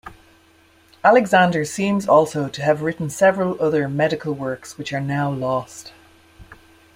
Alexander 1.03 1.63
seems 1.63 2.07
also 2.07 2.49
to 2.49 2.63
have 2.63 2.81
written 2.81 3.07
several 3.07 3.55
other 3.61 3.87
medical 3.87 4.33
works 4.33 4.75
which 4.75 4.91
are 4.91 4.99
now 4.99 5.29
lost. 5.29 5.91